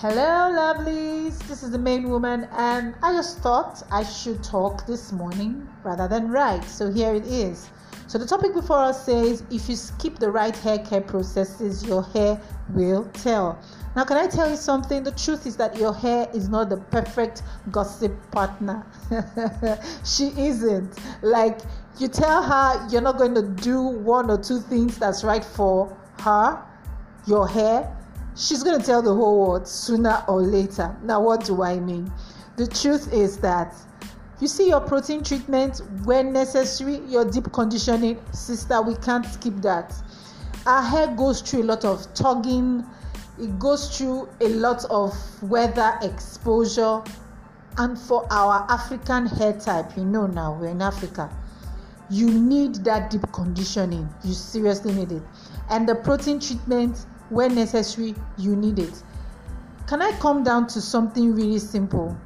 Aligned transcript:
Hello, 0.00 0.54
lovelies. 0.54 1.40
This 1.48 1.64
is 1.64 1.72
the 1.72 1.78
main 1.78 2.08
woman, 2.08 2.46
and 2.56 2.94
I 3.02 3.12
just 3.14 3.40
thought 3.40 3.82
I 3.90 4.04
should 4.04 4.44
talk 4.44 4.86
this 4.86 5.10
morning 5.10 5.68
rather 5.82 6.06
than 6.06 6.30
write. 6.30 6.62
So 6.62 6.88
here 6.88 7.16
it 7.16 7.26
is. 7.26 7.68
So 8.06 8.16
the 8.16 8.24
topic 8.24 8.54
before 8.54 8.78
us 8.78 9.04
says 9.04 9.42
if 9.50 9.68
you 9.68 9.74
skip 9.74 10.20
the 10.20 10.30
right 10.30 10.56
hair 10.56 10.78
care 10.78 11.00
processes, 11.00 11.84
your 11.84 12.04
hair 12.04 12.40
will 12.74 13.06
tell. 13.06 13.58
Now, 13.96 14.04
can 14.04 14.18
I 14.18 14.28
tell 14.28 14.48
you 14.48 14.54
something? 14.54 15.02
The 15.02 15.10
truth 15.10 15.46
is 15.46 15.56
that 15.56 15.76
your 15.76 15.92
hair 15.92 16.28
is 16.32 16.48
not 16.48 16.68
the 16.68 16.76
perfect 16.76 17.42
gossip 17.72 18.12
partner. 18.30 18.86
she 20.04 20.28
isn't. 20.40 20.96
Like, 21.22 21.58
you 21.98 22.06
tell 22.06 22.40
her 22.40 22.86
you're 22.88 23.02
not 23.02 23.18
going 23.18 23.34
to 23.34 23.42
do 23.42 23.80
one 23.82 24.30
or 24.30 24.38
two 24.38 24.60
things 24.60 24.96
that's 24.96 25.24
right 25.24 25.44
for 25.44 25.88
her, 26.20 26.62
your 27.26 27.48
hair, 27.48 27.97
she's 28.38 28.62
going 28.62 28.78
to 28.78 28.86
tell 28.86 29.02
the 29.02 29.12
whole 29.12 29.40
world 29.40 29.66
sooner 29.66 30.22
or 30.28 30.40
later. 30.40 30.96
Now, 31.02 31.20
what 31.20 31.44
do 31.44 31.62
I 31.62 31.80
mean? 31.80 32.10
The 32.56 32.68
truth 32.68 33.12
is 33.12 33.38
that 33.38 33.74
you 34.40 34.46
see 34.46 34.68
your 34.68 34.80
protein 34.80 35.24
treatment 35.24 35.82
when 36.04 36.32
necessary, 36.32 36.98
your 37.08 37.28
deep 37.28 37.52
conditioning, 37.52 38.20
sister, 38.32 38.80
we 38.80 38.94
can't 38.96 39.26
skip 39.26 39.56
that. 39.62 39.92
Our 40.66 40.82
hair 40.82 41.08
goes 41.16 41.40
through 41.40 41.62
a 41.62 41.64
lot 41.64 41.84
of 41.84 42.12
tugging, 42.14 42.84
it 43.40 43.58
goes 43.58 43.96
through 43.96 44.28
a 44.40 44.48
lot 44.48 44.84
of 44.90 45.12
weather 45.42 45.98
exposure, 46.02 47.02
and 47.78 47.98
for 47.98 48.26
our 48.32 48.66
African 48.70 49.26
hair 49.26 49.58
type, 49.58 49.96
you 49.96 50.04
know 50.04 50.26
now 50.26 50.56
we're 50.60 50.68
in 50.68 50.82
Africa, 50.82 51.30
you 52.10 52.30
need 52.30 52.76
that 52.76 53.10
deep 53.10 53.30
conditioning. 53.32 54.08
You 54.24 54.34
seriously 54.34 54.92
need 54.92 55.12
it. 55.12 55.22
And 55.70 55.88
the 55.88 55.94
protein 55.94 56.40
treatment 56.40 57.04
when 57.30 57.54
necessary, 57.54 58.14
you 58.36 58.56
need 58.56 58.78
it. 58.78 59.02
Can 59.86 60.02
I 60.02 60.12
come 60.18 60.42
down 60.42 60.66
to 60.68 60.80
something 60.80 61.34
really 61.34 61.58
simple? 61.58 62.16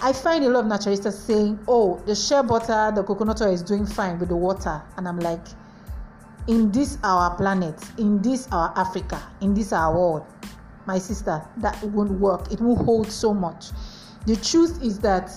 I 0.00 0.12
find 0.12 0.44
a 0.44 0.48
lot 0.50 0.60
of 0.60 0.66
naturalists 0.66 1.18
saying, 1.20 1.58
oh, 1.66 2.02
the 2.04 2.14
shea 2.14 2.42
butter, 2.42 2.92
the 2.94 3.02
coconut 3.02 3.40
oil 3.40 3.52
is 3.52 3.62
doing 3.62 3.86
fine 3.86 4.18
with 4.18 4.28
the 4.28 4.36
water. 4.36 4.82
And 4.96 5.08
I'm 5.08 5.18
like, 5.20 5.46
in 6.46 6.70
this 6.70 6.98
our 7.02 7.34
planet, 7.36 7.80
in 7.98 8.20
this 8.20 8.46
our 8.52 8.72
Africa, 8.76 9.22
in 9.40 9.54
this 9.54 9.72
our 9.72 9.94
world, 9.94 10.26
my 10.86 10.98
sister, 10.98 11.42
that 11.56 11.82
won't 11.82 12.12
work. 12.12 12.52
It 12.52 12.60
won't 12.60 12.84
hold 12.84 13.10
so 13.10 13.32
much. 13.32 13.70
The 14.26 14.36
truth 14.36 14.82
is 14.82 14.98
that 15.00 15.30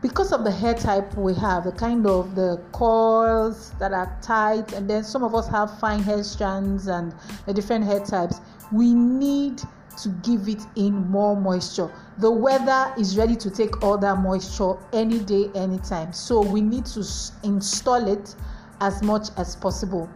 because 0.00 0.32
of 0.32 0.44
the 0.44 0.50
hair 0.50 0.74
type 0.74 1.16
we 1.16 1.34
have, 1.34 1.64
the 1.64 1.72
kind 1.72 2.06
of 2.06 2.34
the 2.34 2.60
coils 2.72 3.72
that 3.78 3.92
are 3.92 4.16
tight, 4.22 4.72
and 4.72 4.88
then 4.88 5.02
some 5.02 5.24
of 5.24 5.34
us 5.34 5.48
have 5.48 5.78
fine 5.78 6.02
hair 6.02 6.22
strands 6.22 6.86
and 6.86 7.14
the 7.46 7.54
different 7.54 7.84
hair 7.84 8.00
types, 8.00 8.40
we 8.72 8.94
need 8.94 9.60
to 10.02 10.08
give 10.22 10.48
it 10.48 10.62
in 10.76 10.94
more 11.10 11.36
moisture. 11.36 11.90
The 12.18 12.30
weather 12.30 12.94
is 12.96 13.18
ready 13.18 13.34
to 13.36 13.50
take 13.50 13.82
all 13.82 13.98
that 13.98 14.18
moisture 14.18 14.74
any 14.92 15.18
day, 15.18 15.50
anytime. 15.56 16.12
So 16.12 16.40
we 16.40 16.60
need 16.60 16.86
to 16.86 17.04
install 17.42 18.06
it 18.06 18.36
as 18.80 19.02
much 19.02 19.30
as 19.36 19.56
possible. 19.56 20.08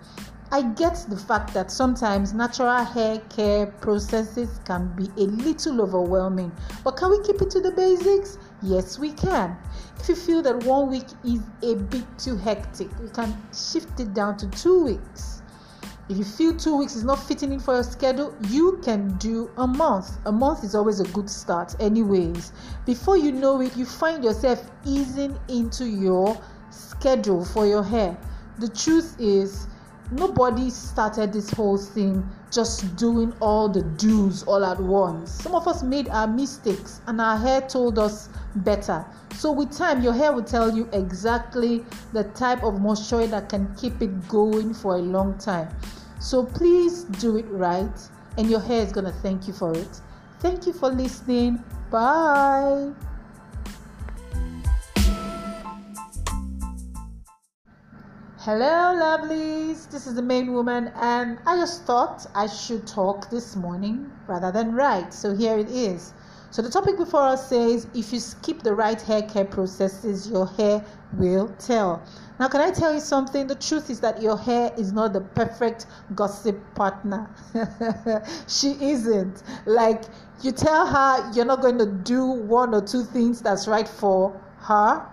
I 0.52 0.62
get 0.62 1.06
the 1.08 1.16
fact 1.16 1.54
that 1.54 1.70
sometimes 1.70 2.34
natural 2.34 2.84
hair 2.84 3.20
care 3.30 3.66
processes 3.66 4.60
can 4.66 4.94
be 4.94 5.08
a 5.16 5.24
little 5.26 5.80
overwhelming, 5.80 6.52
but 6.84 6.96
can 6.98 7.10
we 7.10 7.22
keep 7.22 7.40
it 7.40 7.50
to 7.52 7.60
the 7.60 7.72
basics? 7.72 8.36
Yes, 8.62 8.98
we 8.98 9.12
can. 9.12 9.56
If 9.98 10.08
you 10.08 10.14
feel 10.14 10.42
that 10.42 10.64
one 10.64 10.88
week 10.88 11.06
is 11.24 11.40
a 11.62 11.74
bit 11.74 12.04
too 12.16 12.36
hectic, 12.36 12.88
you 13.00 13.08
can 13.08 13.36
shift 13.52 13.98
it 13.98 14.14
down 14.14 14.36
to 14.36 14.48
two 14.50 14.84
weeks. 14.84 15.42
If 16.08 16.16
you 16.16 16.24
feel 16.24 16.56
two 16.56 16.76
weeks 16.76 16.94
is 16.94 17.04
not 17.04 17.16
fitting 17.16 17.52
in 17.52 17.58
for 17.58 17.74
your 17.74 17.82
schedule, 17.82 18.34
you 18.48 18.78
can 18.84 19.16
do 19.18 19.50
a 19.56 19.66
month. 19.66 20.10
A 20.26 20.32
month 20.32 20.62
is 20.62 20.74
always 20.74 21.00
a 21.00 21.04
good 21.08 21.28
start, 21.28 21.74
anyways. 21.80 22.52
Before 22.86 23.16
you 23.16 23.32
know 23.32 23.60
it, 23.60 23.76
you 23.76 23.84
find 23.84 24.22
yourself 24.22 24.70
easing 24.84 25.38
into 25.48 25.84
your 25.84 26.40
schedule 26.70 27.44
for 27.44 27.66
your 27.66 27.82
hair. 27.82 28.16
The 28.58 28.68
truth 28.68 29.16
is, 29.18 29.66
nobody 30.12 30.70
started 30.70 31.32
this 31.32 31.50
whole 31.50 31.78
thing 31.78 32.28
just 32.52 32.96
doing 32.96 33.32
all 33.40 33.68
the 33.68 33.82
do's 33.96 34.42
all 34.44 34.64
at 34.64 34.78
once. 34.78 35.30
Some 35.30 35.54
of 35.54 35.66
us 35.66 35.82
made 35.82 36.08
our 36.08 36.26
mistakes 36.26 37.00
and 37.06 37.20
our 37.20 37.36
hair 37.36 37.62
told 37.62 37.98
us 37.98 38.28
better. 38.56 39.04
So, 39.34 39.50
with 39.50 39.76
time, 39.76 40.02
your 40.02 40.12
hair 40.12 40.32
will 40.32 40.44
tell 40.44 40.70
you 40.74 40.88
exactly 40.92 41.84
the 42.12 42.24
type 42.24 42.62
of 42.62 42.80
moisture 42.80 43.26
that 43.26 43.48
can 43.48 43.74
keep 43.76 44.02
it 44.02 44.28
going 44.28 44.74
for 44.74 44.96
a 44.96 45.00
long 45.00 45.38
time. 45.38 45.68
So, 46.20 46.44
please 46.44 47.04
do 47.04 47.38
it 47.38 47.46
right, 47.48 47.98
and 48.36 48.50
your 48.50 48.60
hair 48.60 48.82
is 48.82 48.92
going 48.92 49.06
to 49.06 49.12
thank 49.12 49.48
you 49.48 49.54
for 49.54 49.74
it. 49.76 50.00
Thank 50.40 50.66
you 50.66 50.72
for 50.72 50.90
listening. 50.90 51.64
Bye. 51.90 52.92
Hello, 58.44 58.92
lovelies. 58.98 59.88
This 59.88 60.08
is 60.08 60.16
the 60.16 60.22
main 60.22 60.52
woman, 60.52 60.90
and 60.96 61.38
I 61.46 61.54
just 61.54 61.84
thought 61.84 62.26
I 62.34 62.48
should 62.48 62.88
talk 62.88 63.30
this 63.30 63.54
morning 63.54 64.10
rather 64.26 64.50
than 64.50 64.74
write. 64.74 65.14
So 65.14 65.32
here 65.32 65.56
it 65.56 65.70
is. 65.70 66.12
So 66.50 66.60
the 66.60 66.68
topic 66.68 66.96
before 66.96 67.22
us 67.22 67.48
says 67.48 67.86
if 67.94 68.12
you 68.12 68.18
skip 68.18 68.64
the 68.64 68.74
right 68.74 69.00
hair 69.00 69.22
care 69.22 69.44
processes, 69.44 70.28
your 70.28 70.48
hair 70.48 70.84
will 71.12 71.54
tell. 71.60 72.02
Now, 72.40 72.48
can 72.48 72.60
I 72.60 72.72
tell 72.72 72.92
you 72.92 72.98
something? 72.98 73.46
The 73.46 73.54
truth 73.54 73.88
is 73.90 74.00
that 74.00 74.20
your 74.20 74.36
hair 74.36 74.72
is 74.76 74.92
not 74.92 75.12
the 75.12 75.20
perfect 75.20 75.86
gossip 76.16 76.58
partner. 76.74 77.30
she 78.48 78.72
isn't. 78.80 79.44
Like, 79.66 80.02
you 80.42 80.50
tell 80.50 80.84
her 80.84 81.30
you're 81.32 81.44
not 81.44 81.62
going 81.62 81.78
to 81.78 81.86
do 81.86 82.24
one 82.24 82.74
or 82.74 82.82
two 82.84 83.04
things 83.04 83.40
that's 83.40 83.68
right 83.68 83.86
for 83.86 84.32
her, 84.62 85.06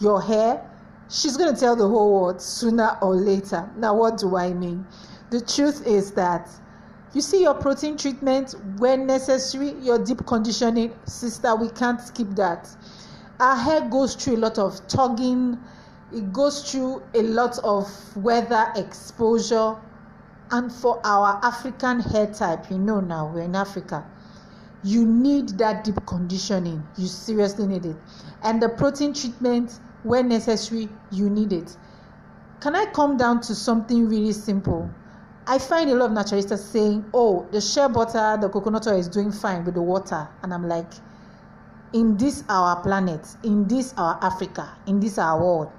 your 0.00 0.22
hair, 0.22 0.71
she's 1.12 1.36
going 1.36 1.54
to 1.54 1.60
tell 1.60 1.76
the 1.76 1.86
whole 1.86 2.12
world 2.14 2.40
sooner 2.40 2.96
or 3.02 3.14
later. 3.14 3.68
Now, 3.76 3.94
what 3.94 4.18
do 4.18 4.36
I 4.36 4.52
mean? 4.54 4.86
The 5.30 5.40
truth 5.40 5.86
is 5.86 6.12
that 6.12 6.48
you 7.12 7.20
see 7.20 7.42
your 7.42 7.54
protein 7.54 7.98
treatment 7.98 8.54
when 8.78 9.06
necessary, 9.06 9.72
your 9.82 10.02
deep 10.02 10.26
conditioning, 10.26 10.94
sister, 11.04 11.54
we 11.54 11.68
can't 11.68 12.00
skip 12.00 12.30
that. 12.36 12.74
Our 13.38 13.56
hair 13.56 13.88
goes 13.88 14.14
through 14.14 14.36
a 14.36 14.38
lot 14.38 14.58
of 14.58 14.86
tugging, 14.88 15.58
it 16.12 16.32
goes 16.32 16.70
through 16.70 17.02
a 17.14 17.22
lot 17.22 17.58
of 17.62 18.16
weather 18.16 18.72
exposure. 18.76 19.76
And 20.50 20.72
for 20.72 21.00
our 21.04 21.40
African 21.42 22.00
hair 22.00 22.26
type, 22.32 22.70
you 22.70 22.78
know 22.78 23.00
now 23.00 23.30
we're 23.32 23.42
in 23.42 23.56
Africa, 23.56 24.06
you 24.82 25.06
need 25.06 25.50
that 25.58 25.84
deep 25.84 26.04
conditioning. 26.06 26.86
You 26.96 27.06
seriously 27.06 27.66
need 27.66 27.86
it. 27.86 27.96
And 28.42 28.62
the 28.62 28.68
protein 28.68 29.14
treatment 29.14 29.78
when 30.02 30.28
necessary, 30.28 30.88
you 31.10 31.30
need 31.30 31.52
it. 31.52 31.76
Can 32.60 32.76
I 32.76 32.86
come 32.86 33.16
down 33.16 33.40
to 33.42 33.54
something 33.54 34.08
really 34.08 34.32
simple? 34.32 34.88
I 35.46 35.58
find 35.58 35.90
a 35.90 35.94
lot 35.94 36.06
of 36.06 36.12
naturalists 36.12 36.64
saying, 36.64 37.04
oh, 37.12 37.46
the 37.50 37.60
shea 37.60 37.88
butter, 37.88 38.38
the 38.40 38.48
coconut 38.48 38.86
oil 38.86 38.98
is 38.98 39.08
doing 39.08 39.32
fine 39.32 39.64
with 39.64 39.74
the 39.74 39.82
water. 39.82 40.28
And 40.42 40.54
I'm 40.54 40.68
like, 40.68 40.92
in 41.92 42.16
this 42.16 42.44
our 42.48 42.80
planet, 42.80 43.26
in 43.42 43.66
this 43.66 43.92
our 43.96 44.18
Africa, 44.22 44.76
in 44.86 45.00
this 45.00 45.18
our 45.18 45.40
world, 45.40 45.72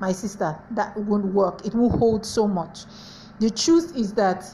my 0.00 0.12
sister, 0.12 0.56
that 0.70 0.96
won't 0.96 1.26
work. 1.26 1.66
It 1.66 1.74
won't 1.74 1.98
hold 1.98 2.24
so 2.24 2.46
much. 2.46 2.84
The 3.40 3.50
truth 3.50 3.96
is 3.96 4.14
that 4.14 4.44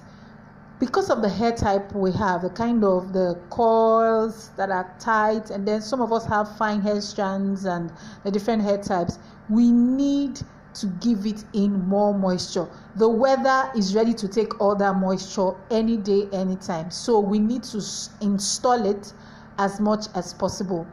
because 0.79 1.09
of 1.09 1.23
the 1.23 1.29
hair 1.29 1.53
type 1.53 1.95
we 1.95 2.13
have, 2.13 2.43
the 2.43 2.51
kind 2.51 2.85
of 2.85 3.13
the 3.13 3.39
coils 3.51 4.51
that 4.57 4.71
are 4.71 4.95
tight, 4.99 5.51
and 5.51 5.67
then 5.67 5.81
some 5.81 6.03
of 6.03 6.13
us 6.13 6.27
have 6.27 6.57
fine 6.57 6.81
hair 6.83 7.01
strands 7.01 7.65
and 7.65 7.91
the 8.25 8.31
different 8.31 8.63
hair 8.63 8.79
types, 8.79 9.19
we 9.49 9.71
need 9.71 10.41
to 10.75 10.87
give 11.01 11.25
it 11.25 11.43
in 11.55 11.73
more 11.89 12.13
moisture. 12.13 12.69
The 12.97 13.09
weather 13.09 13.71
is 13.75 13.95
ready 13.95 14.13
to 14.15 14.29
take 14.29 14.61
all 14.61 14.77
that 14.77 14.97
moisture 14.97 15.53
any 15.71 15.97
day, 15.97 16.29
anytime. 16.33 16.91
So 16.91 17.19
we 17.21 17.39
need 17.39 17.63
to 17.65 17.83
install 18.21 18.85
it 18.85 19.13
as 19.59 19.81
much 19.81 20.07
as 20.15 20.35
possible. 20.35 20.87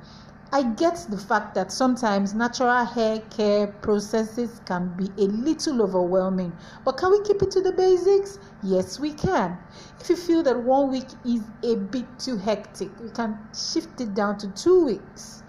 I 0.54 0.62
get 0.62 1.08
the 1.10 1.18
fact 1.18 1.56
that 1.56 1.72
sometimes 1.72 2.36
natural 2.36 2.86
hair 2.86 3.22
care 3.32 3.66
processes 3.66 4.62
can 4.66 4.96
be 4.96 5.10
a 5.18 5.26
little 5.26 5.82
overwhelming, 5.82 6.54
but 6.86 6.96
can 6.96 7.10
we 7.10 7.24
keep 7.24 7.42
it 7.42 7.50
to 7.52 7.62
the 7.62 7.72
basics? 7.72 8.38
Yes, 8.62 9.00
we 9.00 9.14
can. 9.14 9.58
If 10.00 10.10
you 10.12 10.16
feel 10.16 10.44
that 10.44 10.62
one 10.62 10.92
week 10.92 11.08
is 11.26 11.42
a 11.64 11.74
bit 11.74 12.06
too 12.20 12.38
hectic, 12.38 12.92
we 13.00 13.10
can 13.10 13.40
shift 13.52 14.00
it 14.00 14.14
down 14.14 14.38
to 14.38 14.48
two 14.50 14.86
weeks. 14.86 15.42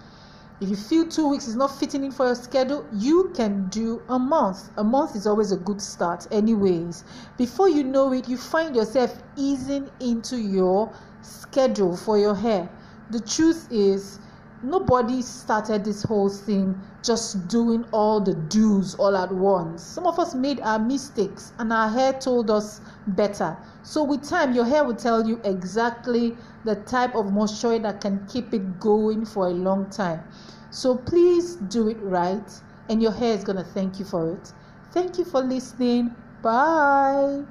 If 0.63 0.71
you 0.71 0.77
feel 0.77 1.07
two 1.07 1.29
weeks 1.29 1.49
is 1.49 1.55
not 1.55 1.79
fitting 1.79 2.03
in 2.03 2.11
for 2.11 2.25
your 2.25 2.35
schedule, 2.35 2.87
you 2.91 3.31
can 3.35 3.69
do 3.69 4.01
a 4.09 4.19
month. 4.19 4.71
A 4.79 4.85
month 4.85 5.17
is 5.17 5.27
always 5.27 5.53
a 5.53 5.59
good 5.59 5.83
start, 5.83 6.27
anyways. 6.31 7.05
Before 7.37 7.69
you 7.69 7.85
know 7.85 8.11
it, 8.15 8.27
you 8.27 8.39
find 8.39 8.75
yourself 8.75 9.23
easing 9.37 9.91
into 10.01 10.39
your 10.39 10.91
schedule 11.21 11.95
for 11.95 12.17
your 12.17 12.35
hair. 12.35 12.71
The 13.11 13.21
truth 13.21 13.69
is, 13.71 14.19
nobody 14.65 15.23
started 15.23 15.85
this 15.85 16.03
whole 16.03 16.29
thing 16.29 16.81
just 17.03 17.49
doing 17.49 17.85
all 17.93 18.21
the 18.21 18.35
do's 18.35 18.95
all 18.95 19.17
at 19.17 19.31
once. 19.33 19.83
Some 19.83 20.07
of 20.07 20.19
us 20.19 20.35
made 20.35 20.61
our 20.61 20.79
mistakes 20.79 21.53
and 21.59 21.73
our 21.73 21.89
hair 21.89 22.13
told 22.15 22.51
us 22.51 22.81
better. 23.07 23.57
So, 23.83 24.03
with 24.03 24.29
time, 24.29 24.55
your 24.55 24.65
hair 24.65 24.85
will 24.85 24.97
tell 24.97 25.27
you 25.27 25.41
exactly 25.45 26.37
the 26.65 26.77
type 26.77 27.15
of 27.15 27.33
moisture 27.33 27.79
that 27.79 28.01
can 28.01 28.27
keep 28.27 28.55
it 28.55 28.81
going 28.81 29.25
for 29.25 29.49
a 29.49 29.53
long 29.53 29.91
time. 29.91 30.23
So, 30.71 30.97
please 30.97 31.57
do 31.57 31.89
it 31.89 31.99
right, 32.03 32.51
and 32.89 33.03
your 33.03 33.13
hair 33.13 33.35
is 33.35 33.45
going 33.45 33.59
to 33.59 33.65
thank 33.65 33.99
you 33.99 34.05
for 34.05 34.33
it. 34.33 34.53
Thank 34.93 35.19
you 35.19 35.25
for 35.25 35.43
listening. 35.43 36.15
Bye. 36.43 37.45